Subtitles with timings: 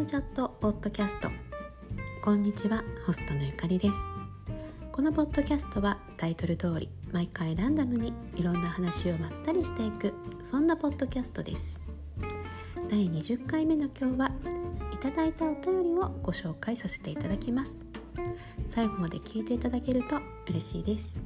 [0.00, 1.28] ムチャットポッドキャスト。
[2.22, 4.10] こんにちはホストのゆかりです。
[4.90, 11.82] このポッドキャストはタイトル通り毎回ランダムにいろんな話をまったりしていくそんなポッドキャストです。
[12.88, 14.30] 第20回目の今日は
[14.90, 17.84] いただいたお便りをご紹介させていただきます。
[18.68, 21.20] 最後まで聞いていただけると嬉しいです。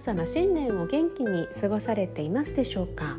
[0.00, 3.18] 様新年を元気に過ごされていますでしょうか、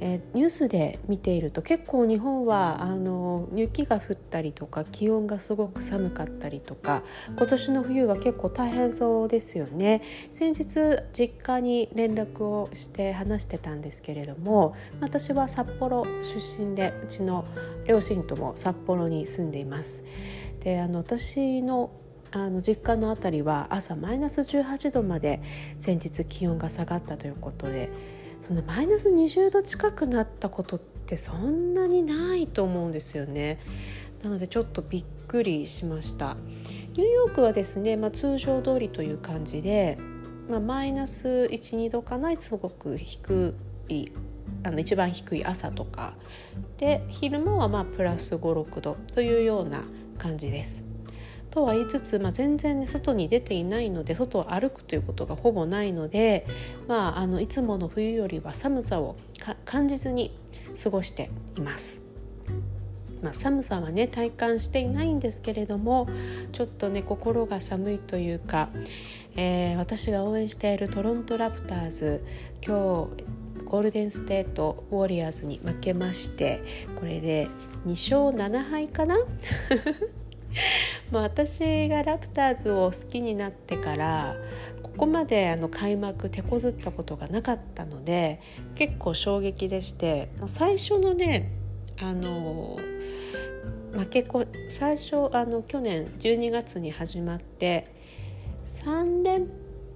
[0.00, 7.02] えー、ニュースで見ていると結構日本はあの雪が降ったりとか気温がすごく寒かったりとか
[7.36, 10.00] 今年の冬は結構大変そうですよね。
[10.32, 17.44] 先日実家に連絡をして話してたんですけれども私は札幌出身でうちの
[17.86, 20.04] 両親とも札幌に住んでいます。
[20.60, 21.90] であの私の
[22.30, 25.40] あの実家の辺りは朝マイナス18度まで
[25.78, 27.90] 先日気温が下がったということで
[28.40, 33.58] そのマイナス20度近くなったことってそんなにないと思うんですよね。
[34.22, 36.36] なのでちょっとびっくりしました。
[36.92, 39.98] ニューヨークはですね、まあ、通常通りという感じで、
[40.48, 43.54] まあ、マイナス12度かなすごく低
[43.88, 44.08] い
[44.64, 46.14] あの一番低い朝とか
[46.78, 49.82] で昼間はまあプラス56度というような
[50.18, 50.87] 感じです。
[51.50, 56.46] とは言いつつ、まあ、全然、外に出ていないので外を歩くということがほぼないので、
[56.86, 59.16] まあ、あのいつもの冬よりは寒さを
[59.64, 60.36] 感じずに
[60.82, 62.00] 過ごしています。
[63.22, 66.08] まあ、寒さはね体感していないんですけれども
[66.52, 68.68] ちょっとね心が寒いというか、
[69.34, 72.24] えー、私が応援しているトロントラプターズ
[72.64, 73.24] 今日
[73.64, 76.62] ゴールデンステートウォリアーズに負けまして
[76.96, 77.48] これで
[77.86, 79.16] 2勝7敗かな？
[81.10, 84.36] まあ私がラプターズを好きになってから
[84.82, 88.40] ここまであの開幕手こずったことがなかったので
[88.74, 91.50] 結構衝撃でして最初のね
[92.00, 92.78] あの
[93.92, 97.86] 負けこ最初あの去年12月に始まって
[98.84, 99.48] 3連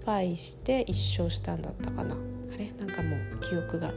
[0.05, 2.15] 敗して1勝したんだったかな。
[2.15, 2.71] あれ？
[2.79, 3.93] なんかもう記憶が。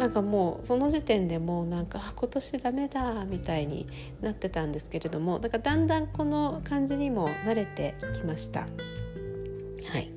[0.00, 3.86] なんかもうその時点でもうなんか今年ダメだみたいに
[4.22, 8.60] なってたんですけれどもだからだんだんこの感じにも慣れてきました。
[8.60, 8.66] は
[9.98, 10.10] い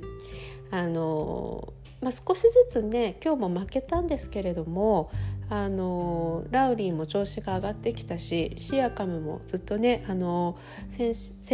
[0.72, 5.12] あのまあ、少しずつね今日も負けたんですけれども
[5.54, 10.58] あのラウリーも調子が上がってきたしシアカムもずっとねあの
[10.98, 11.14] 先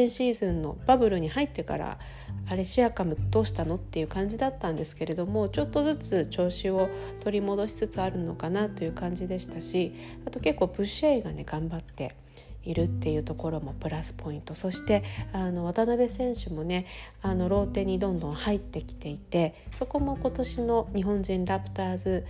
[0.10, 2.00] シーズンのバブルに入ってから
[2.48, 6.88] あれシアカムどうしたのっていう感じだったんですけれどもちょっとずつ調子を
[7.20, 9.94] 取り戻しつつあるのかなという感じでしたし
[10.26, 12.16] あと結構ブッシェイがね頑張って
[12.64, 14.56] いるっていうところもプラスポイント。
[14.56, 16.86] そしてあの渡辺選手もね
[17.22, 22.26] あのローテにどんどん入ってきていてそこも今年の日本人ラプターズ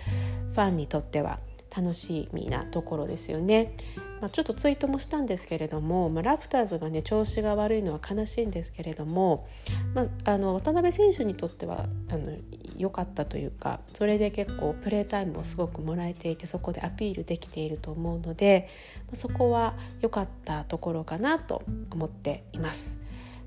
[0.53, 1.39] ファンにとっては
[1.75, 3.73] 楽しみなところですよね。
[4.21, 9.47] まあ、ちょっとツイートもしたんですけれども、まあ、ラプターズがね調子が悪いのは悲しいんですけれども、
[9.93, 12.33] まあ、あの渡辺選手にとってはあの
[12.77, 18.67] 良かったというかそれで結構プレータイムをすごくもらえていてそこでアピールできていると思うので、
[19.07, 23.01] まあ、そこは良かったところかなと思っています。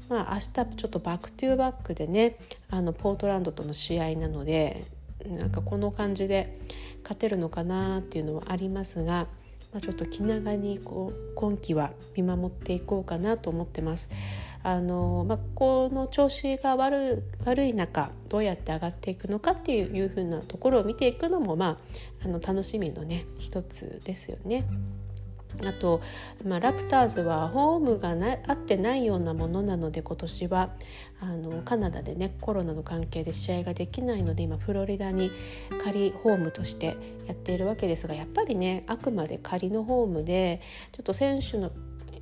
[0.08, 2.36] まあ、明日ちょっと back to back でね
[2.68, 4.84] あのポートランドとの試合なので
[5.26, 6.58] なんかこの感じで
[7.02, 9.26] 勝てるのかなっていうのはありますが
[9.72, 14.10] まあ、ちょっと気長にこう今季は見守っていこうかなと思ってます。
[14.64, 21.80] あのまあ、この調子が悪悪い中どうやって上がっていくのかっていうふうなところを見ていくのも、ま
[22.22, 24.64] あ、あの楽しみのね一つですよね。
[25.64, 26.00] あと、
[26.44, 30.70] まあ、ラプターズはホームがな合ってないようなものなので今年は
[31.20, 35.30] あのカナダでねコロナの関係で試合ができないので今フロリダに
[35.84, 36.96] 仮ホームとして
[37.26, 40.60] やっているわけですがやっぱりねあくまで仮のホームで
[40.92, 41.70] ちょっと選手の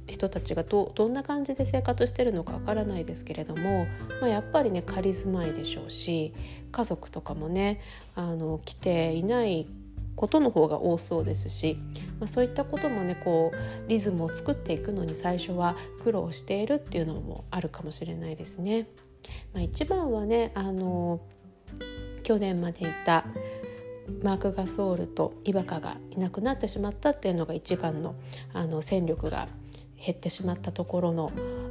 [0.07, 3.87] 人たちがどどんな感じで生活してるのかわからないですけれども、
[4.21, 6.35] まあ、やっぱりね仮住まいでしょうし
[6.73, 7.81] 家族とかもね
[8.17, 9.67] あの来ていない
[10.21, 11.79] ことの方が多そうですし、
[12.19, 18.87] まあ、そういったこともねこうリズムを作っていくのに最初は苦労しているっていうのもあるかもしれないですね。
[19.55, 21.23] まあ、一番はねあの
[22.23, 23.25] 去年までいた
[24.23, 28.15] マーク・ガソールとイバカがいなくなってしまったっていうのが一番の
[28.53, 29.49] あの戦力が
[29.97, 31.31] 減ってしまったところの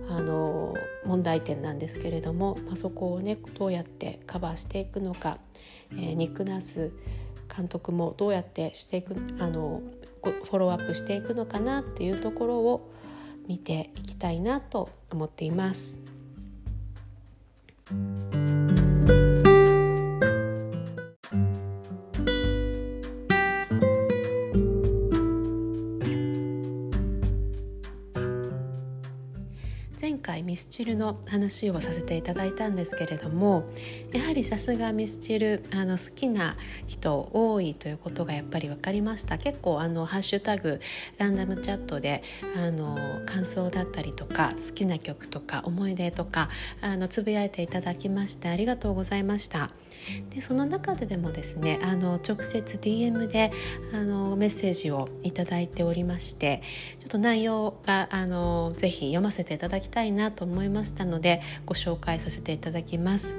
[0.10, 0.74] あの
[1.06, 5.38] 問題点なんですけれども、まあ、そこをねどうやってカバーしていくのか、
[5.94, 6.92] えー、ニックナス
[7.56, 9.82] 監督もどうやってしていくあの
[10.24, 12.92] フォローアップしていくのかなっていうところを
[13.48, 15.98] 見ていきたいなと思っています。
[30.70, 33.64] チルの話をさせていただいたんですけれども
[34.14, 36.56] やはりさすがミスチルあの好きな
[36.88, 40.80] 人多いということがやっぱり分かりました結構あのハッシュタグ
[41.18, 42.24] ランダムチャットで
[42.56, 46.50] あの感想だったりとか好きな曲とか思い出とか
[46.82, 49.72] あのつぶやいていただきましてありがとうございました。
[50.30, 53.52] でその中ででもですねあの直接 DM で
[53.94, 56.62] あのメッセージをいただいておりまして
[57.00, 63.36] ちょっと内容があのぜひ読ませていただきたいなと思いましたのでご紹介させていただきます。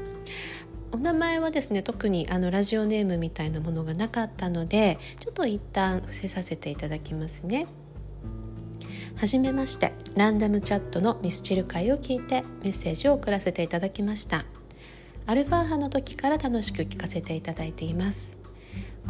[0.93, 7.67] お名前はですね特にあのラジオネームみたいなものがなかったのでちょっと一旦伏せさせていただきますね。
[9.17, 14.45] はじめましてランダムチャットのミスチル会を聞いてメッセージを送らせていただきました。
[15.27, 18.37] アルファ波の時から楽しく聞かせていただいています。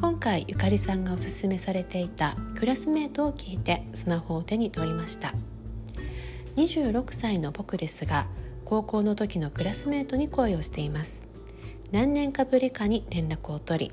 [0.00, 5.34] 今回ゆかりさんがおすすめされていたクラスメートを聞いてスマホを手に取りました。
[6.56, 8.26] 26歳の僕ですが
[8.64, 11.22] 高校の時のクラスメートに恋をしています。
[11.90, 13.92] 何年かぶりかに連絡を取り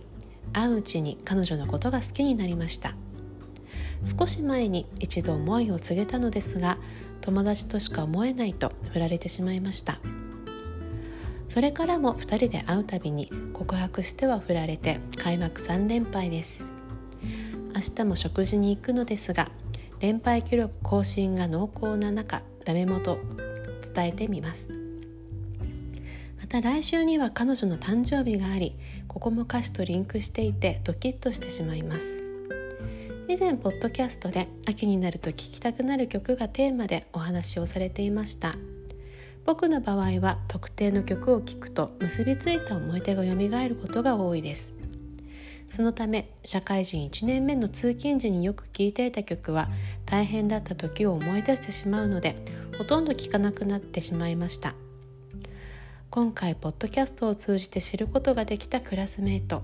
[0.54, 2.96] 会ううちに彼女のことが好きになりました。
[4.20, 6.78] 少し前に一度思いを告げたのですが
[7.22, 10.00] 友達としか思えないと振られてしまいました。
[11.48, 16.66] それからも2人で会うたびに告白しては振られて開幕3連敗です。
[17.74, 19.50] 明日も食事に行くのですが
[20.00, 23.20] 連敗記録更新が濃厚な中ダメ元
[23.94, 24.74] 伝えてみます。
[26.40, 28.76] また来週には彼女の誕生日があり
[29.08, 32.24] ここも歌詞とリンクしていてドキッとしてしまいます。
[33.30, 38.56] 以前ポッドキャストで秋になると聴きたくなる曲がテーマでお話をされていました。
[39.48, 43.30] 僕の場合は特定の曲を聴くと結びついた思い出が蘇
[43.70, 44.76] ることが多いです。
[45.70, 49.70] そのため社会人1年目の通勤時によく聴いていた曲は
[50.06, 52.36] 大変だった時を思い出してしまうので
[52.78, 54.76] ほとんど聴かなくなってしまいました。
[56.10, 59.64] 今回ポッドキャストを通じて知ることができたクラスメート。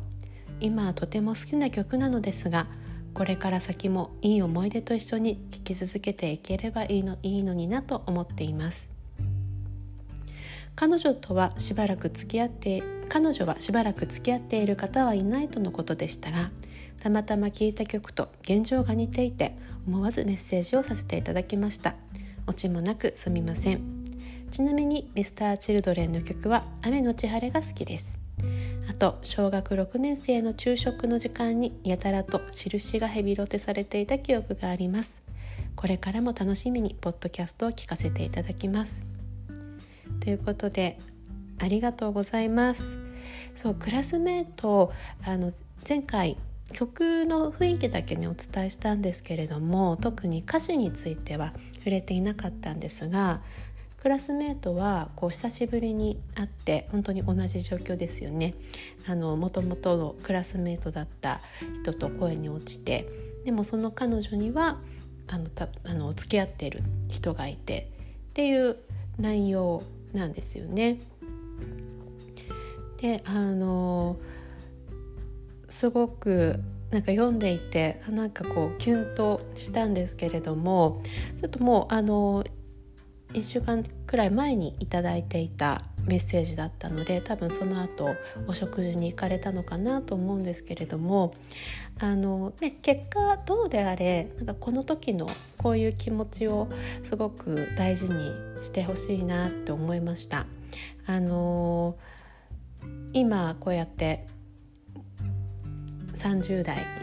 [0.62, 2.68] 今はとても好きな曲なのですが
[3.14, 8.93] これから先もいい思い出と一緒に聴き続けていければいいのいいのになと思っています。
[10.76, 16.52] 彼女とはしばらく付き合って彼女はしばらく付き合っている方はいないとのことでしたが
[17.02, 19.56] たまたま聴いた曲と現状が似ていて
[19.86, 21.96] 思わずメッセージをさせていただきました。
[22.48, 23.82] オチもなくすみません。
[24.52, 28.18] ちなみに Mr.Children の曲は雨のち晴れが好きです。
[28.90, 35.22] あと小学6年生の昼食の時間にやたらと印がヘビロテされていた記憶があります。
[35.76, 39.13] これからも楽しみにポッドキャストを聞かせていただきます。
[40.24, 40.98] ということで
[41.60, 42.98] ありがとうございます。
[43.56, 44.94] そうクラスメート
[45.26, 45.52] あの
[45.88, 46.38] 前回
[46.72, 53.42] 曲の雰囲気だけにお伝えしたんですけれども特に歌詞については触れていなかったんですが
[53.98, 58.56] クラスメートはこう久しぶりに会って本当に同じ状況ですよね。
[59.08, 61.42] もともとのクラスメートだった
[61.82, 63.08] 人と声に落ちて
[63.44, 64.80] でもその彼女には
[65.28, 67.92] あのたあの付き合ってる人がいて
[68.30, 68.78] っていう
[69.18, 69.84] 内容
[70.14, 71.00] なんですよね。
[72.98, 74.18] であの
[75.68, 76.60] すごく
[76.92, 81.02] なんか読んでいてなんかこうキュンとしたんですけれども
[81.40, 82.44] ちょっともうあの
[83.34, 88.16] 1週間くらい前に頂いていたメッセージだったので多分その後
[88.48, 91.34] お食事に行かれたのかなと思うんですけれども
[92.00, 96.68] あの、ね、結果どうであれなんかこの時のこういう気持ちを
[97.04, 98.32] すごく大事に
[98.62, 100.46] してほしいなって思いました。
[101.06, 101.96] あの
[103.14, 104.26] 今こうやって
[106.14, 107.03] 30代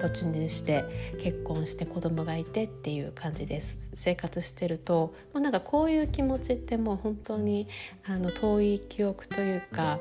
[0.00, 0.84] 突入して
[1.20, 7.68] 結婚して子供がいてっていう感じです生活してるともうなんかこういう気持ちってもう本当に
[8.06, 10.00] あの遠い記憶というか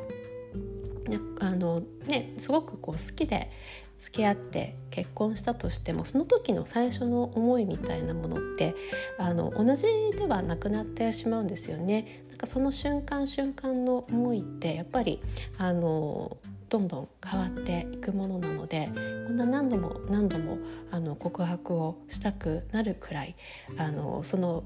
[1.39, 3.51] あの、ね、すごくこう好きで
[3.97, 8.75] 付き合って結婚したとしてもその時の最初の思いみたいなものって
[9.17, 9.85] あの同じ
[10.17, 12.23] ではなくなってしまうんですよね。
[12.29, 15.21] なんかその瞬間瞬間の思いってやっぱり
[15.57, 16.37] あの
[16.69, 18.91] どんどん変わっていくものなので
[19.27, 20.59] こんな何度も何度も
[20.91, 23.35] あの告白をしたくなるくらい
[23.77, 24.63] あのその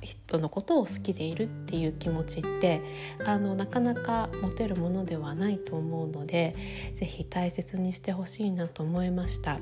[0.00, 2.80] 人のことを好きでいるっていう気持ちって
[3.26, 6.54] あのなかなか持てるものではないと思うので
[6.94, 9.58] 是非大切にしてほしいなと思いました。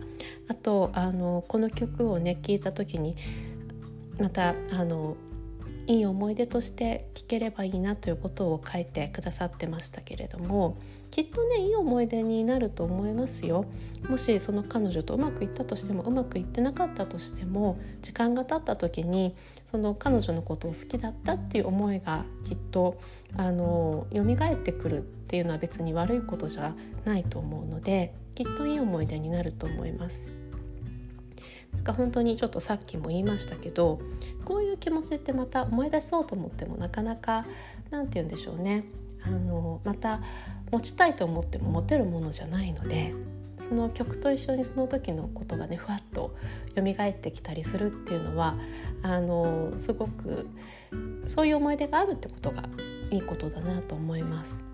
[0.49, 3.17] あとあのこの曲をね聞いた時に
[4.21, 5.17] またあの
[5.89, 10.77] いい思い出として聞ければいいなということを書いてくださってましたけれども
[11.11, 13.65] きっとねいい思い出になると思いますよ
[14.07, 19.35] もしその彼女とうまくいったとしてもうまくいってなかったとしても時間が経った時に
[19.71, 22.99] その彼女のことを好きだったっていう思いがきっと
[23.39, 26.75] あの蘇ってくるっていうのは別に悪いことじゃ
[27.07, 30.38] ないと思うのできっといい思い出になると思います。
[31.75, 34.01] なんか本当にちょっとさっきも言いましたけど
[34.45, 37.47] こういう気持ちってまた思い出そうと思ってもなかなか
[37.91, 38.85] 何て言うんでしょうね
[39.25, 40.21] あのまた
[40.71, 43.15] 持ちたいと思っても持てるものじゃないので
[43.69, 46.35] その曲と一緒にその時のことがねふわっと
[46.77, 48.55] 蘇ってきたりするっていうのは
[49.03, 50.49] あのすごく
[51.27, 52.65] そういう思い出があるってことが
[53.11, 54.68] いいことだなと思います。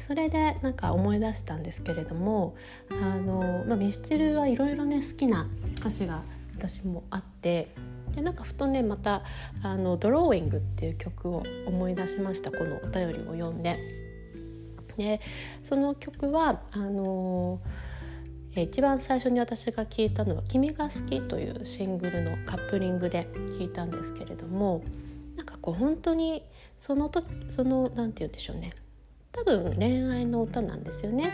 [0.00, 2.56] それでなんか思い出したんですけれども
[2.90, 6.22] あの、まあ、ミスチルはいろいろね好きな歌詞が
[6.56, 7.74] 私もあって
[8.12, 9.22] でなんかふとねまた
[9.62, 13.78] あの「ドローイング」っていう曲を思い出しましたこのお便りを読んで。
[14.96, 15.20] で
[15.62, 17.60] その曲はあの
[18.54, 23.28] 一番最初に私が聞いたのは「君が好き」というシングルのカップリングで
[23.58, 24.82] 聞いたんですけれども
[25.36, 26.44] なんかこう本当に
[26.76, 28.72] その時その何て言うんでしょうね
[29.32, 31.30] 多分恋愛の歌なんですよね。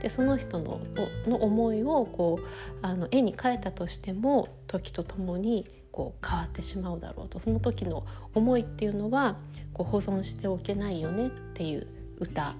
[0.00, 0.80] でその人の
[1.26, 2.46] の思いをこう
[2.80, 9.36] あの絵に描いたとしても時とともにこう変わってしまうだろうとその時の思いっていうのは
[9.74, 11.86] こう保存しておけないよねっていう
[12.18, 12.54] 歌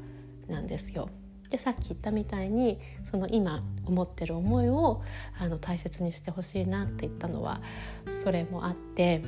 [0.48, 1.08] なんですよ。
[1.48, 2.78] でさっき言ったみたいに
[3.10, 5.02] その今思ってる思いを
[5.38, 7.60] あの大切にしてほしいなって言ったのは
[8.22, 9.22] それもあって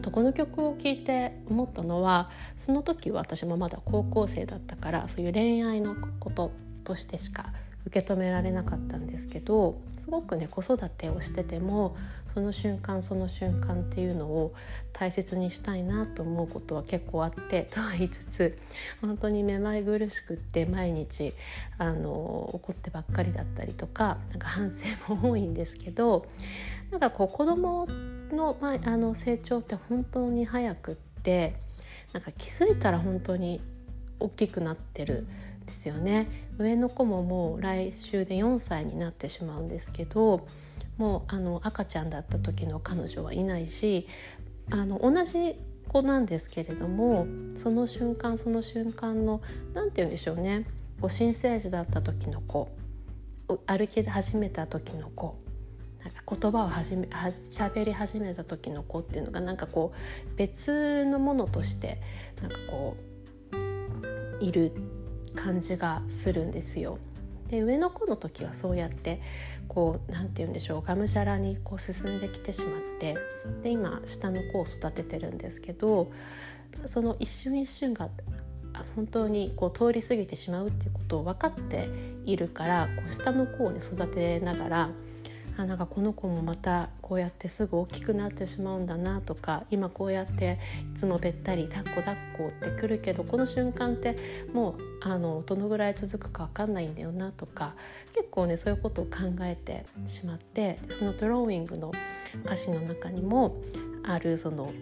[0.00, 6.52] とこの曲を聴いて思ったのはその時は私もまだ高校生だったからそういう恋愛のこと
[6.84, 7.52] としてしか
[7.86, 11.96] 受け止められなかったんですけどすごくね子育てをしてても
[12.34, 14.54] その瞬間その瞬間っていうのを
[14.92, 18.58] 大切にしたいなと思うことは結構あって とは言いつつ
[19.00, 21.34] 本当にめまい苦しくって毎日
[21.78, 22.10] あの
[22.52, 26.26] 怒ってばっかりだったりとかなんか反省も多いんですけど
[26.90, 27.86] なんかこう子供
[28.32, 31.54] の,、の成長って本当に早くって
[32.12, 33.60] なんか気づいたら本当に
[34.20, 35.26] 大きくなってるん
[35.64, 36.28] ですよね。
[36.58, 40.46] 上の子ももう来週で4歳になってしまうんですけど
[40.98, 44.06] もうあの赤ちゃんだった時の彼女はいないし
[44.70, 45.56] あの同じ
[45.88, 47.26] 子なんですけれども
[47.62, 49.40] その瞬間その瞬間の
[49.74, 50.66] 何て言うんでしょうね。
[51.00, 52.68] こう新生児だった時の子
[53.66, 55.36] 歩き始めた時の子
[56.04, 62.00] なんか言葉を始めは喋り始めた時の子っていうのがなんかこう別のものとして
[62.40, 64.72] なんかこういる
[65.34, 66.98] 感じがするんですよ。
[67.48, 69.20] で上の子の時はそうやって
[69.68, 73.14] こう何て言うんでしょうがむしゃらにこう進んできてしまって
[73.62, 76.10] で今下の子を育ててるんですけど
[76.86, 78.08] その一瞬一瞬が
[78.96, 81.90] 本当にこう通り過ぎてしまうっていうことを分かって
[82.24, 84.90] いるからこう下の子をね育てながら
[85.56, 90.58] あなんかこの子もまたこうやってすぐ大きくなってしまうんだなとか今こうやって
[90.96, 94.16] いつもべったり抱っこ抱っこってくるけどこの瞬間って
[94.52, 97.74] もうあのどのぐらい続くか分かんないんだよなとか
[98.14, 99.10] 結構ねそういうことを考
[99.42, 101.92] えてしまってそのドローイングの
[102.44, 103.60] 歌詞の中にも
[104.04, 104.72] あるその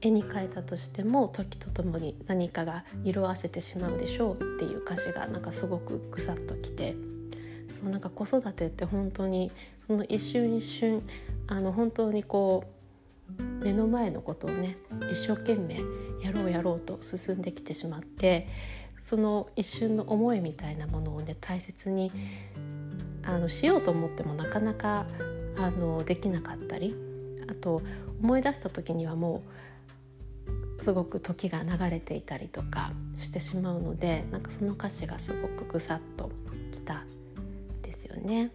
[0.00, 6.94] 絵に描いたとしても時とともに何かが色あせてしまうでしょうっていう歌詞がなんかすごくぐさっときて
[7.90, 9.50] なんか子育てって本当に
[9.86, 11.02] その一瞬一瞬
[11.46, 12.64] あの本当にこ
[13.40, 14.76] う目の前のことをね
[15.10, 15.80] 一生懸命
[16.22, 18.48] やろうやろうと進んできてしまって
[19.00, 22.10] その一瞬の思いみたいなものをね大切に
[23.22, 25.06] あのしようと思ってもなかなか
[25.56, 26.94] あのできなかったり
[27.48, 27.82] あと
[28.22, 29.42] 思い出した時にはも
[30.80, 36.30] うすごく時が流れていたりとかしてしまうのでなんかその歌詞がすごくぐさっと
[36.72, 37.04] きた
[38.14, 38.50] よね。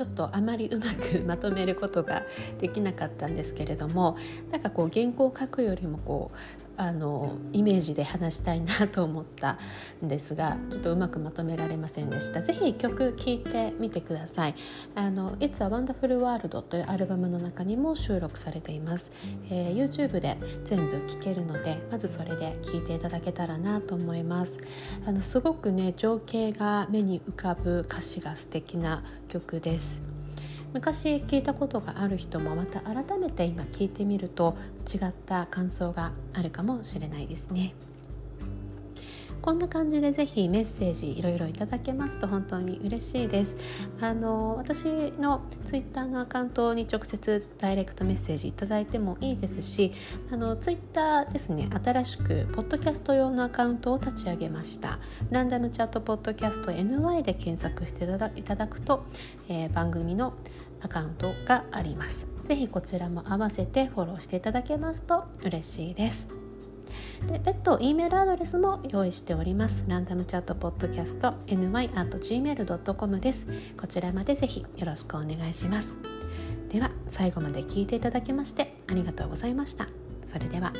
[0.00, 2.22] ちょっとあまりうまくまとめることが
[2.58, 4.16] できなかったんですけれども
[4.50, 9.58] なんかこう原稿を書くよりもこうあのイメージで話したいなと思った
[10.02, 12.40] んですがちょっとうまくまとめられませんでした。
[12.40, 14.54] ぜひ曲聴いてみてください。
[14.94, 19.12] あの「It's a Wonderful World」というアルバムの中にも収録されています、
[19.50, 24.60] えー、YouTube で全部聴けるのでまずそれで聴いていただけたらなと思います。
[25.04, 30.19] あのすごくね情景が目に浮かぶ歌詞が素敵な曲です。
[30.72, 34.56] 昔聞いたことがある人もまた改めて今聞いてみると
[34.92, 37.74] 違った感想があるかもしれないですね。
[39.42, 43.56] こんな感じでぜひメッセージいろいろいただけますと本当に嬉しいです。
[44.00, 44.84] あの私
[45.18, 49.92] のツイッターのアカウントに直接ダイレクトメッセージいただいてもいいですし
[50.30, 54.98] あのツイッターですね新しくポッドキャスト用のアカウントを立ち上げました。
[55.30, 59.04] ランダムチャットポッドキャスト NY で検索していただくと、
[59.48, 60.34] えー、番組の
[60.82, 62.26] アカウントがあります。
[62.46, 66.39] ぜひこちらも合わせてフォローしていただけますと嬉しいです。
[67.26, 69.84] で別途 E メールアドレスも用意しております。
[69.88, 73.46] ランダムチャットポッドキャスト ny.gmail.com です。
[73.78, 75.96] こちらまでぜひよろしくお願いします。
[76.68, 79.88] では最後まで聞いていただきましてありがとうございました。
[80.26, 80.72] それでは。